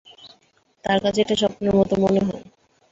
[0.85, 2.43] তার কাছে এটা স্বপ্নের মত মনে হয়।